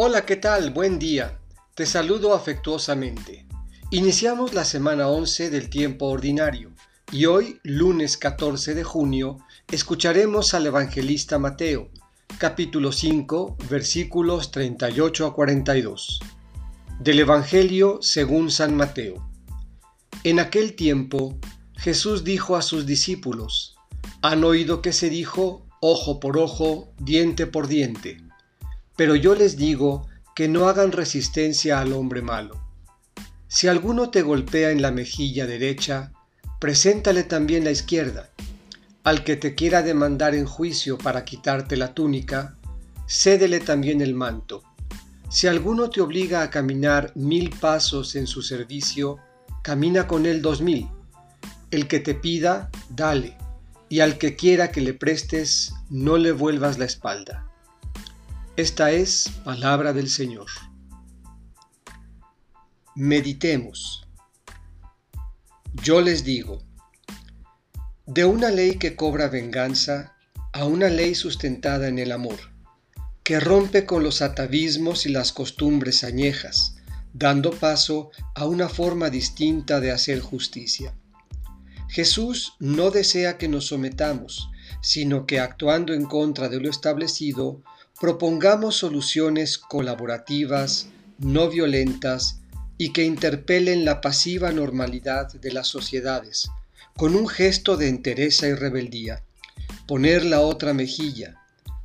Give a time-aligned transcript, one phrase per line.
[0.00, 0.70] Hola, ¿qué tal?
[0.70, 1.40] Buen día.
[1.74, 3.48] Te saludo afectuosamente.
[3.90, 6.70] Iniciamos la semana 11 del tiempo ordinario
[7.10, 11.90] y hoy, lunes 14 de junio, escucharemos al evangelista Mateo,
[12.38, 16.20] capítulo 5, versículos 38 a 42.
[17.00, 19.28] Del Evangelio según San Mateo.
[20.22, 21.40] En aquel tiempo,
[21.74, 23.74] Jesús dijo a sus discípulos,
[24.22, 28.27] han oído que se dijo ojo por ojo, diente por diente
[28.98, 32.60] pero yo les digo que no hagan resistencia al hombre malo.
[33.46, 36.10] Si alguno te golpea en la mejilla derecha,
[36.58, 38.28] preséntale también la izquierda.
[39.04, 42.56] Al que te quiera demandar en juicio para quitarte la túnica,
[43.06, 44.64] cédele también el manto.
[45.30, 49.18] Si alguno te obliga a caminar mil pasos en su servicio,
[49.62, 50.88] camina con él dos mil.
[51.70, 53.36] El que te pida, dale,
[53.88, 57.44] y al que quiera que le prestes, no le vuelvas la espalda.
[58.58, 60.48] Esta es palabra del Señor.
[62.96, 64.04] Meditemos.
[65.74, 66.64] Yo les digo,
[68.06, 70.16] de una ley que cobra venganza
[70.52, 72.34] a una ley sustentada en el amor,
[73.22, 76.78] que rompe con los atavismos y las costumbres añejas,
[77.12, 80.96] dando paso a una forma distinta de hacer justicia.
[81.88, 84.50] Jesús no desea que nos sometamos,
[84.82, 87.62] sino que actuando en contra de lo establecido,
[88.00, 92.40] propongamos soluciones colaborativas, no violentas
[92.76, 96.48] y que interpelen la pasiva normalidad de las sociedades,
[96.96, 99.24] con un gesto de entereza y rebeldía,
[99.88, 101.42] poner la otra mejilla,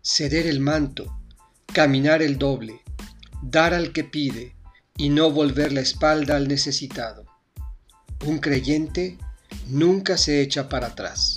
[0.00, 1.18] ceder el manto,
[1.72, 2.82] caminar el doble,
[3.42, 4.54] dar al que pide
[4.96, 7.24] y no volver la espalda al necesitado.
[8.24, 9.18] Un creyente
[9.68, 11.35] nunca se echa para atrás.